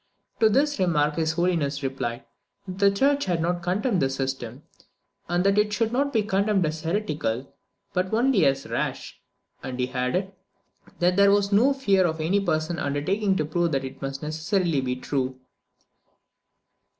To 0.39 0.49
this 0.49 0.79
remark 0.79 1.17
his 1.17 1.33
Holiness 1.33 1.83
replied 1.83 2.23
"that 2.67 2.79
the 2.79 2.89
church 2.89 3.25
had 3.25 3.39
not 3.39 3.61
condemned 3.61 4.01
this 4.01 4.15
system; 4.15 4.63
and 5.29 5.43
that 5.43 5.59
it 5.59 5.71
should 5.73 5.91
not 5.93 6.11
be 6.11 6.23
condemned 6.23 6.65
as 6.65 6.81
heretical, 6.81 7.53
but 7.93 8.11
only 8.11 8.43
as 8.47 8.65
rash;" 8.65 9.21
and 9.61 9.79
he 9.79 9.91
added, 9.91 10.31
"that 10.97 11.17
there 11.17 11.29
was 11.29 11.51
no 11.51 11.71
fear 11.71 12.07
of 12.07 12.19
any 12.19 12.39
person 12.39 12.79
undertaking 12.79 13.37
to 13.37 13.45
prove 13.45 13.73
that 13.73 13.85
it 13.85 14.01
must 14.01 14.23
necessarily 14.23 14.81
be 14.81 14.95
true." 14.95 15.39